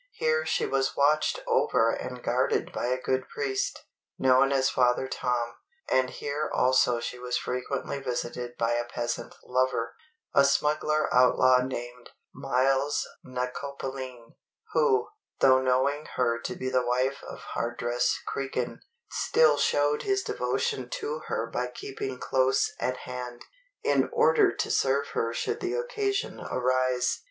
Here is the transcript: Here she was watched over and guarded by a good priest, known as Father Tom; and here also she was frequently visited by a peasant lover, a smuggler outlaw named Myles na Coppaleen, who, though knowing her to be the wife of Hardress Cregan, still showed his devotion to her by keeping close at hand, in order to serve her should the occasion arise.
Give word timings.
Here 0.13 0.47
she 0.47 0.65
was 0.65 0.97
watched 0.97 1.43
over 1.45 1.91
and 1.91 2.23
guarded 2.23 2.73
by 2.73 2.87
a 2.87 2.99
good 2.99 3.29
priest, 3.29 3.85
known 4.17 4.51
as 4.51 4.67
Father 4.67 5.07
Tom; 5.07 5.53
and 5.87 6.09
here 6.09 6.49
also 6.51 6.99
she 6.99 7.19
was 7.19 7.37
frequently 7.37 7.99
visited 7.99 8.57
by 8.57 8.71
a 8.71 8.83
peasant 8.85 9.35
lover, 9.45 9.95
a 10.33 10.43
smuggler 10.43 11.07
outlaw 11.13 11.61
named 11.61 12.09
Myles 12.33 13.07
na 13.23 13.45
Coppaleen, 13.51 14.33
who, 14.73 15.07
though 15.39 15.61
knowing 15.61 16.07
her 16.15 16.39
to 16.45 16.55
be 16.55 16.67
the 16.71 16.83
wife 16.83 17.21
of 17.23 17.37
Hardress 17.53 18.17
Cregan, 18.25 18.79
still 19.11 19.55
showed 19.55 20.01
his 20.01 20.23
devotion 20.23 20.89
to 20.93 21.19
her 21.27 21.45
by 21.45 21.67
keeping 21.67 22.17
close 22.17 22.71
at 22.79 22.97
hand, 23.05 23.45
in 23.83 24.09
order 24.11 24.51
to 24.51 24.71
serve 24.71 25.09
her 25.09 25.31
should 25.31 25.59
the 25.59 25.75
occasion 25.75 26.39
arise. 26.41 27.19